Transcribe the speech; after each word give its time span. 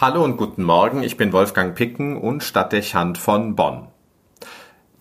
Hallo 0.00 0.22
und 0.22 0.36
guten 0.36 0.62
Morgen, 0.62 1.02
ich 1.02 1.16
bin 1.16 1.32
Wolfgang 1.32 1.74
Picken 1.74 2.16
und 2.16 2.44
Stadtdechant 2.44 3.18
von 3.18 3.56
Bonn. 3.56 3.88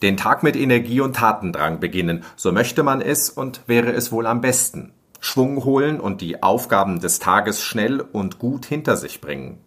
Den 0.02 0.18
Tag 0.18 0.42
mit 0.42 0.56
Energie 0.56 1.02
und 1.02 1.16
Tatendrang 1.16 1.80
beginnen, 1.80 2.24
so 2.36 2.52
möchte 2.52 2.82
man 2.82 3.02
es 3.02 3.30
und 3.30 3.62
wäre 3.68 3.92
es 3.92 4.12
wohl 4.12 4.26
am 4.26 4.42
besten. 4.42 4.94
Schwung 5.20 5.64
holen 5.64 6.00
und 6.00 6.22
die 6.22 6.42
Aufgaben 6.42 7.00
des 7.00 7.20
Tages 7.20 7.62
schnell 7.62 8.02
und 8.02 8.40
gut 8.40 8.66
hinter 8.66 8.98
sich 8.98 9.22
bringen. 9.22 9.60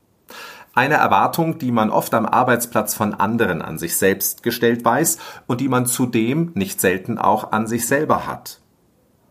Eine 0.75 0.95
Erwartung, 0.95 1.59
die 1.59 1.71
man 1.71 1.91
oft 1.91 2.13
am 2.13 2.27
Arbeitsplatz 2.27 2.95
von 2.95 3.15
anderen 3.15 3.63
an 3.63 3.79
sich 3.79 3.99
selbst 3.99 4.43
gestellt 4.43 4.85
weiß 4.85 5.19
und 5.47 5.61
die 5.61 5.69
man 5.69 5.87
zudem 5.87 6.51
nicht 6.57 6.81
selten 6.81 7.19
auch 7.19 7.53
an 7.53 7.69
sich 7.69 7.87
selber 7.87 8.27
hat. 8.27 8.61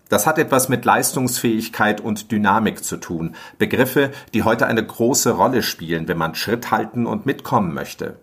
Das 0.09 0.25
hat 0.25 0.39
etwas 0.39 0.69
mit 0.69 0.85
Leistungsfähigkeit 0.85 2.01
und 2.01 2.31
Dynamik 2.31 2.83
zu 2.83 2.97
tun, 2.97 3.35
Begriffe, 3.59 4.11
die 4.33 4.43
heute 4.43 4.65
eine 4.65 4.85
große 4.85 5.31
Rolle 5.31 5.61
spielen, 5.61 6.07
wenn 6.07 6.17
man 6.17 6.35
Schritt 6.35 6.71
halten 6.71 7.05
und 7.05 7.27
mitkommen 7.27 7.73
möchte. 7.73 8.17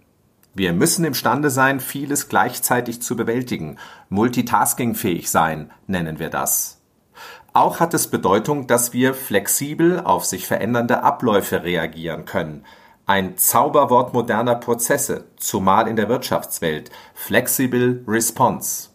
Wir 0.53 0.73
müssen 0.73 1.05
imstande 1.05 1.49
sein, 1.49 1.81
vieles 1.81 2.29
gleichzeitig 2.29 3.03
zu 3.03 3.15
bewältigen. 3.15 3.77
Multitaskingfähig 4.09 5.31
sein, 5.31 5.71
nennen 5.87 6.19
wir 6.19 6.31
das. 6.31 6.81
Auch 7.53 7.79
hat 7.79 7.95
es 7.95 8.09
Bedeutung, 8.09 8.67
dass 8.67 8.93
wir 8.93 9.15
flexibel 9.15 10.01
auf 10.01 10.25
sich 10.25 10.47
verändernde 10.47 11.03
Abläufe 11.03 11.63
reagieren 11.63 12.25
können. 12.25 12.65
Ein 13.07 13.39
Zauberwort 13.39 14.13
moderner 14.13 14.57
Prozesse, 14.57 15.27
zumal 15.37 15.87
in 15.89 15.97
der 15.97 16.09
Wirtschaftswelt. 16.09 16.91
Flexible 17.15 18.03
Response. 18.09 18.89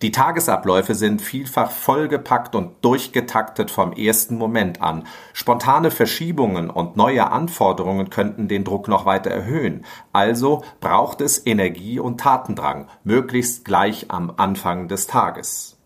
Die 0.00 0.12
Tagesabläufe 0.12 0.94
sind 0.94 1.20
vielfach 1.20 1.72
vollgepackt 1.72 2.54
und 2.54 2.84
durchgetaktet 2.84 3.72
vom 3.72 3.92
ersten 3.92 4.36
Moment 4.36 4.80
an. 4.80 5.08
Spontane 5.32 5.90
Verschiebungen 5.90 6.70
und 6.70 6.96
neue 6.96 7.32
Anforderungen 7.32 8.08
könnten 8.08 8.46
den 8.46 8.62
Druck 8.62 8.86
noch 8.86 9.06
weiter 9.06 9.30
erhöhen. 9.30 9.84
Also 10.12 10.62
braucht 10.80 11.20
es 11.20 11.44
Energie 11.44 11.98
und 11.98 12.20
Tatendrang, 12.20 12.86
möglichst 13.02 13.64
gleich 13.64 14.08
am 14.08 14.32
Anfang 14.36 14.86
des 14.86 15.08
Tages. 15.08 15.77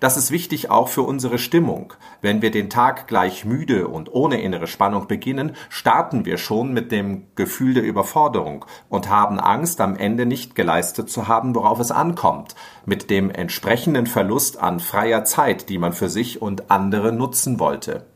Das 0.00 0.16
ist 0.16 0.30
wichtig 0.30 0.70
auch 0.70 0.88
für 0.88 1.02
unsere 1.02 1.38
Stimmung. 1.38 1.92
Wenn 2.20 2.42
wir 2.42 2.50
den 2.50 2.70
Tag 2.70 3.08
gleich 3.08 3.44
müde 3.44 3.88
und 3.88 4.12
ohne 4.12 4.40
innere 4.40 4.66
Spannung 4.66 5.08
beginnen, 5.08 5.56
starten 5.68 6.24
wir 6.24 6.38
schon 6.38 6.72
mit 6.72 6.92
dem 6.92 7.26
Gefühl 7.34 7.74
der 7.74 7.82
Überforderung 7.82 8.64
und 8.88 9.08
haben 9.08 9.40
Angst, 9.40 9.80
am 9.80 9.96
Ende 9.96 10.26
nicht 10.26 10.54
geleistet 10.54 11.10
zu 11.10 11.28
haben, 11.28 11.54
worauf 11.54 11.80
es 11.80 11.90
ankommt, 11.90 12.54
mit 12.84 13.10
dem 13.10 13.30
entsprechenden 13.30 14.06
Verlust 14.06 14.60
an 14.60 14.80
freier 14.80 15.24
Zeit, 15.24 15.68
die 15.68 15.78
man 15.78 15.92
für 15.92 16.08
sich 16.08 16.40
und 16.40 16.70
andere 16.70 17.12
nutzen 17.12 17.58
wollte. 17.58 18.06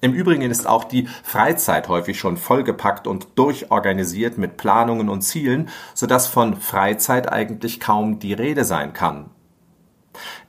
Im 0.00 0.14
Übrigen 0.14 0.42
ist 0.42 0.66
auch 0.66 0.82
die 0.82 1.06
Freizeit 1.22 1.88
häufig 1.88 2.18
schon 2.18 2.36
vollgepackt 2.36 3.06
und 3.06 3.28
durchorganisiert 3.36 4.36
mit 4.36 4.56
Planungen 4.56 5.08
und 5.08 5.22
Zielen, 5.22 5.68
so 5.94 6.08
dass 6.08 6.26
von 6.26 6.56
Freizeit 6.56 7.32
eigentlich 7.32 7.78
kaum 7.78 8.18
die 8.18 8.32
Rede 8.32 8.64
sein 8.64 8.94
kann. 8.94 9.30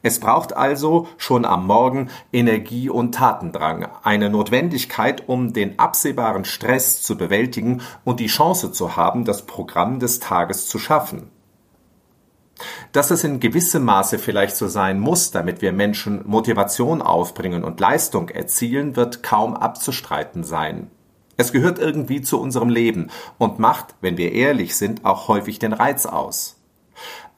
Es 0.02 0.20
braucht 0.20 0.56
also 0.56 1.08
schon 1.18 1.46
am 1.46 1.68
Morgen 1.68 2.10
Energie 2.32 2.90
und 2.90 3.16
Tatendrang, 3.16 3.88
eine 4.04 4.30
Notwendigkeit, 4.30 5.28
um 5.28 5.54
den 5.54 5.80
absehbaren 5.80 6.46
Stress 6.46 7.02
zu 7.02 7.18
bewältigen 7.18 7.82
und 8.04 8.20
die 8.20 8.28
Chance 8.28 8.72
zu 8.72 8.96
haben, 8.96 9.26
das 9.26 9.46
Programm 9.46 10.00
des 10.00 10.20
Tages 10.20 10.68
zu 10.68 10.80
schaffen. 10.80 11.30
Dass 12.92 13.12
es 13.12 13.24
in 13.24 13.40
gewissem 13.40 13.84
Maße 13.84 14.20
vielleicht 14.20 14.56
so 14.56 14.68
sein 14.68 15.00
muss, 15.00 15.32
damit 15.32 15.62
wir 15.62 15.72
Menschen 15.72 16.22
Motivation 16.26 17.02
aufbringen 17.02 17.64
und 17.64 17.80
Leistung 17.80 18.30
erzielen, 18.30 18.96
wird 18.96 19.24
kaum 19.24 19.56
abzustreiten 19.56 20.44
sein. 20.44 20.92
Es 21.36 21.52
gehört 21.52 21.80
irgendwie 21.80 22.22
zu 22.22 22.40
unserem 22.40 22.70
Leben 22.70 23.10
und 23.40 23.58
macht, 23.58 23.96
wenn 24.02 24.18
wir 24.18 24.34
ehrlich 24.34 24.76
sind, 24.76 25.04
auch 25.04 25.28
häufig 25.28 25.58
den 25.58 25.74
Reiz 25.74 26.06
aus. 26.06 26.63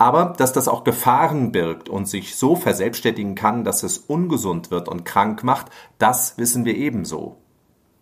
Aber 0.05 0.35
dass 0.37 0.53
das 0.53 0.67
auch 0.67 0.83
Gefahren 0.83 1.51
birgt 1.51 1.89
und 1.89 2.07
sich 2.07 2.35
so 2.35 2.55
verselbstständigen 2.55 3.33
kann, 3.33 3.63
dass 3.63 3.81
es 3.81 3.97
ungesund 3.97 4.69
wird 4.69 4.87
und 4.87 5.03
krank 5.03 5.43
macht, 5.43 5.71
das 5.97 6.37
wissen 6.37 6.63
wir 6.63 6.75
ebenso. 6.75 7.37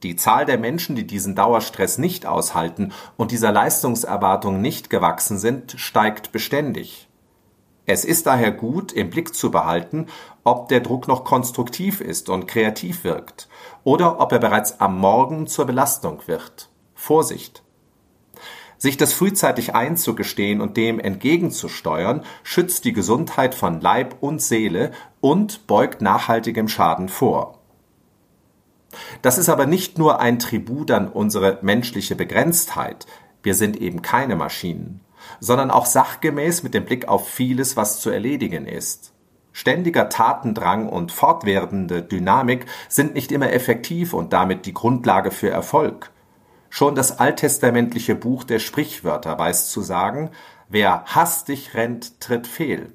Die 0.04 0.18
Zahl 0.18 0.46
der 0.46 0.58
Menschen, 0.58 0.98
die 0.98 1.08
diesen 1.08 1.34
Dauerstress 1.34 1.98
nicht 2.00 2.26
aushalten 2.26 2.92
und 3.16 3.32
dieser 3.32 3.54
Leistungserwartung 3.54 4.60
nicht 4.60 4.90
gewachsen 4.90 5.38
sind, 5.38 5.76
steigt 5.78 6.34
beständig. 6.34 7.08
Es 7.86 8.04
ist 8.04 8.26
daher 8.28 8.52
gut, 8.52 8.92
im 8.92 9.10
Blick 9.10 9.34
zu 9.34 9.50
behalten, 9.50 10.08
ob 10.44 10.68
der 10.68 10.82
Druck 10.82 11.08
noch 11.08 11.24
konstruktiv 11.24 12.02
ist 12.02 12.28
und 12.28 12.50
kreativ 12.50 13.06
wirkt 13.06 13.48
oder 13.86 14.20
ob 14.20 14.34
er 14.34 14.40
bereits 14.40 14.82
am 14.82 15.00
Morgen 15.00 15.48
zur 15.48 15.68
Belastung 15.68 16.22
wird. 16.26 16.68
Vorsicht! 16.96 17.63
Sich 18.84 18.98
das 18.98 19.14
frühzeitig 19.14 19.76
einzugestehen 19.76 20.60
und 20.60 20.76
dem 20.76 21.00
entgegenzusteuern, 21.00 22.26
schützt 22.44 22.84
die 22.84 22.92
Gesundheit 22.92 23.56
von 23.56 23.80
Leib 23.80 24.18
und 24.20 24.42
Seele 24.42 24.92
und 25.22 25.68
beugt 25.68 26.02
nachhaltigem 26.02 26.68
Schaden 26.68 27.08
vor. 27.08 27.60
Das 29.22 29.38
ist 29.38 29.48
aber 29.48 29.68
nicht 29.68 29.98
nur 29.98 30.20
ein 30.20 30.38
Tribut 30.38 30.92
an 30.92 31.08
unsere 31.08 31.60
menschliche 31.62 32.18
Begrenztheit, 32.18 33.08
wir 33.42 33.56
sind 33.56 33.78
eben 33.78 34.02
keine 34.02 34.36
Maschinen, 34.36 35.00
sondern 35.40 35.72
auch 35.72 35.86
sachgemäß 35.86 36.64
mit 36.64 36.74
dem 36.74 36.84
Blick 36.84 37.08
auf 37.08 37.30
vieles, 37.30 37.78
was 37.78 38.02
zu 38.02 38.10
erledigen 38.10 38.68
ist. 38.68 39.14
Ständiger 39.54 40.10
Tatendrang 40.10 40.90
und 40.90 41.14
fortwährende 41.14 42.04
Dynamik 42.04 42.66
sind 42.90 43.14
nicht 43.14 43.32
immer 43.32 43.54
effektiv 43.54 44.12
und 44.14 44.34
damit 44.34 44.66
die 44.66 44.74
Grundlage 44.74 45.32
für 45.32 45.50
Erfolg. 45.50 46.12
Schon 46.76 46.96
das 46.96 47.20
alttestamentliche 47.20 48.16
Buch 48.16 48.44
der 48.44 48.58
Sprichwörter 48.58 49.38
weiß 49.38 49.70
zu 49.70 49.82
sagen, 49.82 50.32
wer 50.70 51.04
hastig 51.06 51.76
rennt, 51.76 52.20
tritt 52.20 52.48
fehl. 52.48 52.92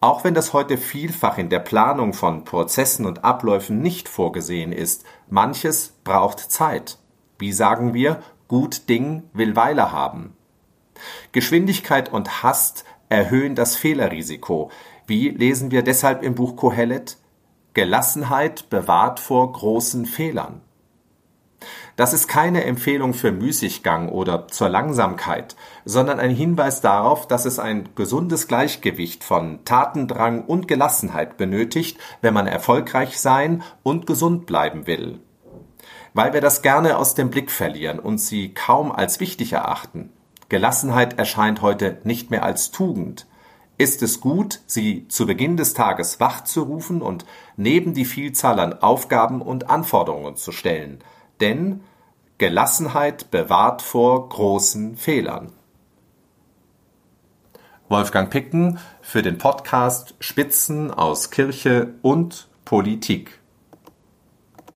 Auch 0.00 0.24
wenn 0.24 0.32
das 0.32 0.54
heute 0.54 0.78
vielfach 0.78 1.36
in 1.36 1.50
der 1.50 1.58
Planung 1.58 2.14
von 2.14 2.44
Prozessen 2.44 3.04
und 3.04 3.24
Abläufen 3.24 3.80
nicht 3.80 4.08
vorgesehen 4.08 4.72
ist, 4.72 5.04
manches 5.28 5.98
braucht 6.02 6.40
Zeit. 6.50 6.96
Wie 7.38 7.52
sagen 7.52 7.92
wir, 7.92 8.22
gut 8.48 8.88
Ding 8.88 9.24
will 9.34 9.54
Weile 9.54 9.92
haben. 9.92 10.34
Geschwindigkeit 11.32 12.10
und 12.10 12.42
Hast 12.42 12.86
erhöhen 13.10 13.54
das 13.54 13.76
Fehlerrisiko. 13.76 14.70
Wie 15.06 15.28
lesen 15.28 15.72
wir 15.72 15.82
deshalb 15.82 16.22
im 16.22 16.34
Buch 16.34 16.56
Kohelet? 16.56 17.18
Gelassenheit 17.74 18.70
bewahrt 18.70 19.20
vor 19.20 19.52
großen 19.52 20.06
Fehlern. 20.06 20.62
Das 21.96 22.12
ist 22.12 22.28
keine 22.28 22.64
Empfehlung 22.64 23.14
für 23.14 23.32
Müßiggang 23.32 24.10
oder 24.10 24.48
zur 24.48 24.68
Langsamkeit, 24.68 25.56
sondern 25.84 26.20
ein 26.20 26.30
Hinweis 26.30 26.80
darauf, 26.80 27.26
dass 27.26 27.46
es 27.46 27.58
ein 27.58 27.88
gesundes 27.94 28.48
Gleichgewicht 28.48 29.24
von 29.24 29.64
Tatendrang 29.64 30.44
und 30.44 30.68
Gelassenheit 30.68 31.38
benötigt, 31.38 31.98
wenn 32.20 32.34
man 32.34 32.46
erfolgreich 32.46 33.18
sein 33.18 33.62
und 33.82 34.06
gesund 34.06 34.46
bleiben 34.46 34.86
will. 34.86 35.20
Weil 36.12 36.34
wir 36.34 36.40
das 36.40 36.62
gerne 36.62 36.98
aus 36.98 37.14
dem 37.14 37.30
Blick 37.30 37.50
verlieren 37.50 37.98
und 37.98 38.18
sie 38.18 38.52
kaum 38.52 38.92
als 38.92 39.20
wichtig 39.20 39.54
erachten. 39.54 40.10
Gelassenheit 40.48 41.18
erscheint 41.18 41.62
heute 41.62 41.98
nicht 42.04 42.30
mehr 42.30 42.44
als 42.44 42.70
Tugend. 42.70 43.26
Ist 43.78 44.02
es 44.02 44.20
gut, 44.20 44.60
sie 44.66 45.08
zu 45.08 45.26
Beginn 45.26 45.56
des 45.56 45.74
Tages 45.74 46.20
wach 46.20 46.44
zu 46.44 46.62
rufen 46.62 47.02
und 47.02 47.26
neben 47.56 47.94
die 47.94 48.06
Vielzahl 48.06 48.60
an 48.60 48.74
Aufgaben 48.74 49.40
und 49.40 49.70
Anforderungen 49.70 50.36
zu 50.36 50.52
stellen– 50.52 50.98
denn 51.40 51.82
Gelassenheit 52.38 53.30
bewahrt 53.30 53.82
vor 53.82 54.28
großen 54.28 54.96
Fehlern. 54.96 55.52
Wolfgang 57.88 58.30
Picken 58.30 58.78
für 59.00 59.22
den 59.22 59.38
Podcast 59.38 60.14
Spitzen 60.18 60.90
aus 60.90 61.30
Kirche 61.30 61.94
und 62.02 62.48
Politik. 62.64 63.38